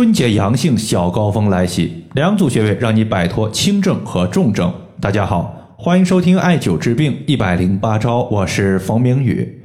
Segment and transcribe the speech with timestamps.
[0.00, 4.72] 春节阳性小高峰来袭，两组穴位让你摆脱轻症和重症。
[4.98, 9.60] 大家好，欢迎收听艾灸治病一百零八招，我是冯明宇。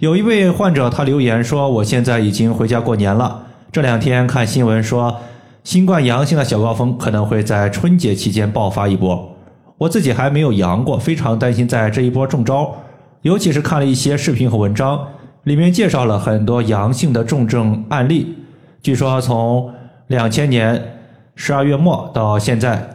[0.00, 5.16] 有一位患者他留言说，我现在已经回家过年了，这两天看新闻说，
[5.62, 9.30] 新冠阳性的小高峰可能会在春节期间爆发一波。
[9.78, 12.74] 我自己还没有阳过，非常担心在这一波中招，
[13.22, 15.06] 尤其是看了一些视频和文章，
[15.44, 18.34] 里面介绍了很多阳性的重症案例。
[18.80, 19.72] 据说从
[20.06, 21.00] 两千年
[21.34, 22.88] 十二月末到现在，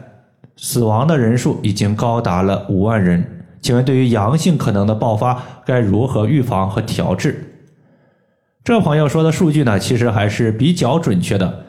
[0.56, 3.24] 死亡的人数已经高达了五万人。
[3.60, 7.52] 请问，对于阳性可能的爆发，该如何预防和调治？
[8.62, 11.64] 这朋友说的数据呢，其实还是比较准确的。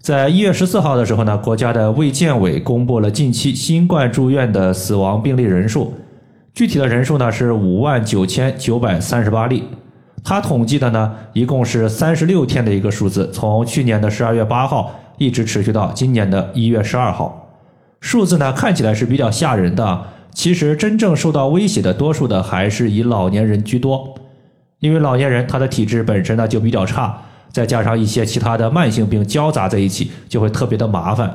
[0.00, 5.94] 在一月十四号的时候呢，国家的卫健委公布了近期新冠住院的死亡病例人数，
[6.54, 9.64] 具体的人数呢是五万九千九百三十八例。
[10.24, 17.48] 他统计的呢，一共是三十六天的一个数字，从去年的十二月八号一直持续到今年的一月十二号。
[18.00, 20.02] 数字呢看起来是比较吓人的，
[20.32, 24.14] 其实真正受到威胁的多数的还是以老年人居多，
[24.80, 27.16] 因为老年人他的体质本身呢就比较差，
[27.50, 31.32] 再加上一些其他的慢性病交杂在一起，就会特别的麻烦。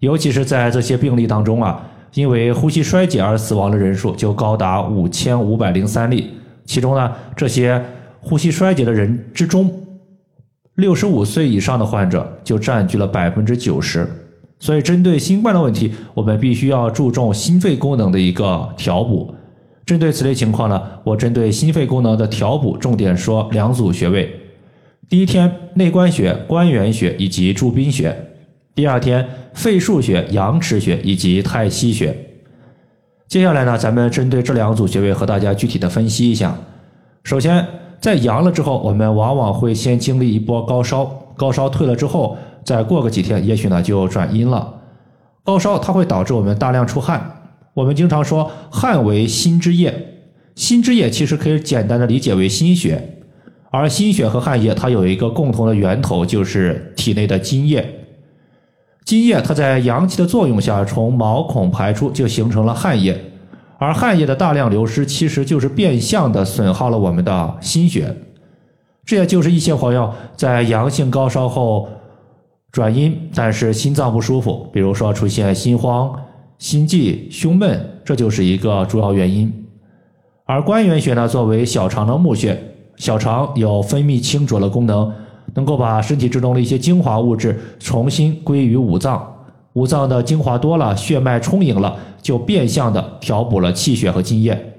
[0.00, 1.80] 尤其是在这些病例当中啊，
[2.14, 7.80] 因为呼吸衰竭而死亡的人数就高达五千五百零三例，其中呢这些。
[8.20, 9.72] 呼吸衰竭的人之中，
[10.74, 14.08] 六十五岁以上的患者就占据了百分之九十。
[14.60, 19.32] 所以，针对新冠的问题，我们必须要注重心肺功能的一个调补。
[19.86, 24.28] 针对此类情况呢，我针对心肺功能的调补，重点说两组穴位。
[25.08, 28.10] 第一天，内关穴、关元穴以及柱宾穴；
[28.74, 32.14] 第二天，肺腧穴、阳池穴以及太溪穴。
[33.28, 36.54] 接下来呢，咱们针对这两组穴位和大家具体的分析一下。
[37.22, 37.64] 首先，
[38.00, 41.04] 在阳了之后，我们往往会先经历一波高烧，
[41.36, 44.74] 高烧退了之后，再过个几天，也许呢就转阴了。
[45.44, 47.42] 高烧它会导致我们大量出汗，
[47.74, 49.92] 我们经常说汗为心之液，
[50.54, 53.18] 心之液其实可以简单的理解为心血，
[53.70, 57.84] 而心血和汗液它有一个共同的源头，就是体内的津液。
[59.04, 63.18] 津液它在阳气的作用下从毛孔排出，就形成了汗液。
[63.78, 68.14] 而汗液的大量流失，其实就是变相的损耗了我们的心血，
[69.04, 71.88] 这也就是一些朋友在阳性高烧后
[72.72, 76.12] 转阴，但是心脏不舒服，比如说出现心慌、
[76.58, 79.50] 心悸、胸闷，这就是一个主要原因。
[80.44, 82.60] 而关元穴呢，作为小肠的募穴，
[82.96, 85.12] 小肠有分泌清浊的功能，
[85.54, 89.37] 能够把身体之中的一些精华物质重新归于五脏。
[89.78, 94.74] 五脏的精华多了，血脉充盈了，就变相的调补了气血和津液，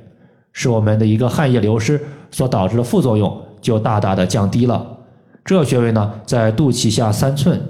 [0.51, 2.01] 使我们的一个汗液流失
[2.31, 4.97] 所导致的副作用就大大的降低了。
[5.45, 7.61] 这穴位呢，在肚脐下三寸。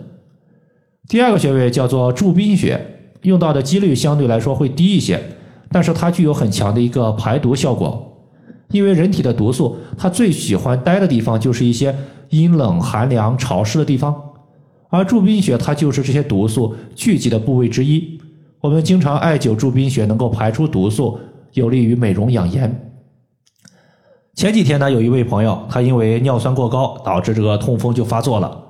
[1.08, 2.84] 第二个穴位叫做柱宾穴，
[3.22, 5.22] 用到的几率相对来说会低一些，
[5.72, 8.08] 但是它具有很强的一个排毒效果。
[8.72, 11.96] 因为人体的毒素，它最喜欢待的地方就是一些
[12.30, 14.16] 阴冷、寒凉、潮湿的地方。
[14.90, 18.20] 而柱宾穴它就是这些毒素聚集的部位之一。
[18.60, 21.18] 我们经常艾灸柱宾穴，能够排出毒素，
[21.54, 22.92] 有利于美容养颜。
[24.36, 28.62] 前几天呢，有一位朋友，他因为尿酸过高，导致这个痛风就发作了，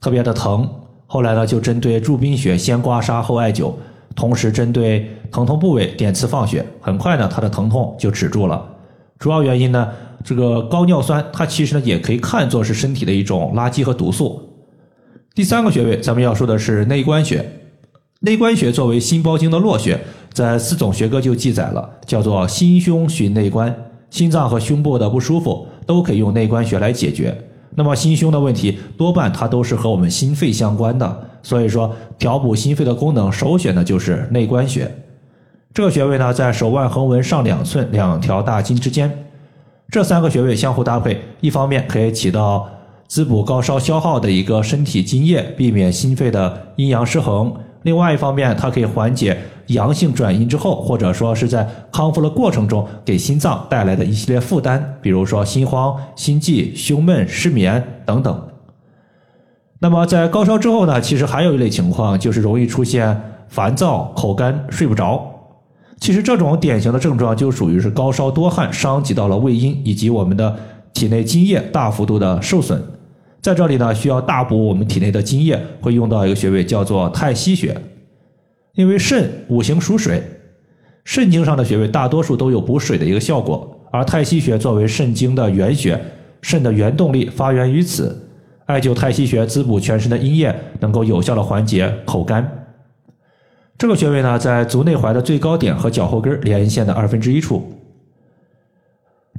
[0.00, 0.68] 特别的疼。
[1.06, 3.72] 后来呢，就针对柱宾穴先刮痧后艾灸，
[4.14, 6.64] 同时针对疼痛部位点刺放血。
[6.80, 8.64] 很快呢，他的疼痛就止住了。
[9.18, 9.88] 主要原因呢，
[10.24, 14.42] 这个高尿酸它其实呢也可以看作是身体的一种垃圾和毒素。
[15.36, 17.44] 第三个穴位，咱们要说的是内关穴。
[18.20, 20.00] 内关穴作为心包经的络穴，
[20.32, 23.76] 在四种学科就记载了，叫做心胸循内关。
[24.08, 27.36] 心脏和胸部的不舒服都可以用内关穴来解决。
[27.74, 31.28] 那么心胸的问题，多半它都是和我们心肺相关的。
[31.42, 34.90] 所以说，调补心肺的功能，首选的就是内关穴。
[35.74, 39.26] 这个穴位呢，在手腕横纹上两寸两条大筋之间。
[39.90, 42.66] 这三个穴位相互搭配，一方面可以起到。
[43.08, 47.54] 滋补高烧消耗的一个身体津液，避免心肺的阴阳失衡。
[47.82, 49.38] 另外一方面，它可以缓解
[49.68, 58.48] 阳性转阴之后，或者说是在康复的过程中给心脏带来的一系列负担，比如说心慌、心悸、胸闷、失眠等等。
[59.78, 65.32] 那么在高烧之后呢，其实还有一类情况，就是容易出现烦躁、口干、睡不着。
[66.00, 70.56] 其实这种典型的症状就属于是高烧多汗伤及到了胃阴以及我们的
[70.92, 72.82] 体内津液大幅度的受损。
[73.46, 77.80] 在这里呢，需要大补我们体内的津液，会用到一个穴位叫做太溪穴。
[78.74, 80.20] 因为肾五行属水，
[81.04, 85.96] 肾经上的穴位大多数都有补水的一个效果，而太溪穴作为肾经的原穴，
[86.42, 88.20] 肾的原动力发源于此。
[88.64, 92.66] 艾灸太溪穴滋补全身的阴液，能够有效的缓解口干。
[93.78, 97.64] 这个穴位呢，在足内踝的最高点和脚后跟连线的二分之一处。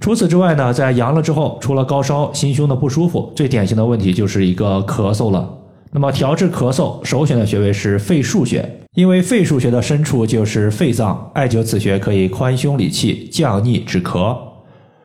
[0.08, 5.54] 除此之外呢，在阳了之后，除了高烧、心胸的不舒服，最典型的问题就是一个咳嗽了。
[5.92, 14.34] 那么调治咳嗽，首选的穴位是肺腧穴，因为肺腧穴的深处就是肺脏，艾灸此穴可以宽胸理气、降逆止咳。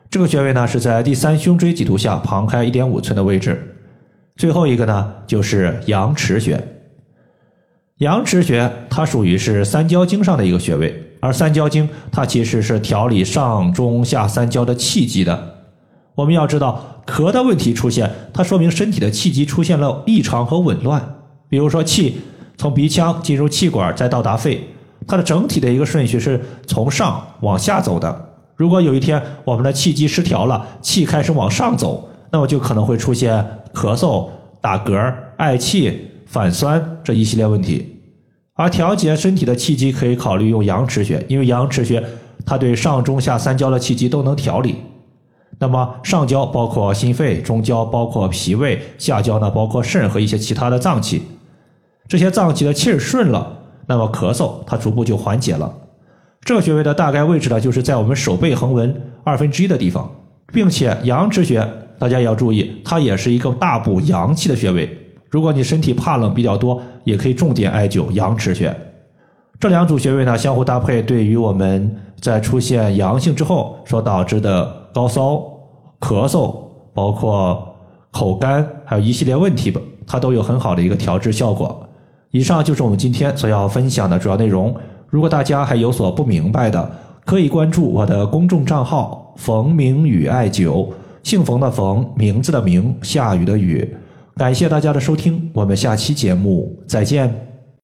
[0.09, 3.75] 这个穴位呢是在第三胸椎棘突下旁开一点五寸的位置。
[4.37, 6.65] 最后一个呢就是阳池穴。
[7.97, 15.55] 阳池穴它属于是三焦经上的一个穴位，而三焦经它其实是调理上中下三焦的气机的。
[16.15, 21.15] 我们要知道，咳的问题出现，它说明身体的气机出现了异常和紊乱。
[21.47, 22.19] 比如说，气
[22.57, 24.67] 从鼻腔进入气管，再到达肺，
[25.07, 28.29] 它的整体的一个顺序是从上往下走的。
[28.57, 33.33] 如果有一天我们的气机失调了，气开始往上走，那么就可能会出现
[33.73, 34.27] 咳嗽、
[34.59, 37.92] 打嗝、嗳气、反酸这一系列问题。
[38.55, 42.03] 而调节身体的气机，可以考虑用阳池穴，因为阳池穴
[42.45, 44.75] 它对上中下三焦的气机都能调理。
[45.59, 51.23] 那么上焦包括心肺，中焦包括脾胃，下焦呢包括肾和一些其他的脏器。
[52.07, 55.73] 这些脏器的气儿顺了，那么咳嗽它逐步就缓解了。
[56.41, 60.11] 这个穴位的大概位置呢，就是在我们手背横纹二分之一的地方，
[60.51, 61.67] 并且阳池穴
[61.97, 65.02] 大家也要注意，它也是一个大补阳气的穴位。
[65.33, 68.71] 如果你身体怕冷比较多，也可以重点艾灸阳池穴。
[69.59, 71.91] 这两组穴位呢相互搭配，对于我们
[72.21, 75.43] 在出现阳性之后所导致的高烧、
[75.99, 76.55] 咳嗽，
[76.93, 77.67] 包括
[78.11, 81.83] 口干，还有一系列问题吧，它都有很好的一个调治效果。
[82.29, 84.75] 以上就是我们今天所要分享的主要内容。
[85.09, 86.91] 如果大家还有所不明白的，
[87.25, 90.89] 可以关注我的公众账号“冯明宇艾灸”，
[91.23, 93.97] 姓冯的冯，名字的名，下雨的雨。
[94.35, 97.52] 感谢大家的收听，我们下期节目再见。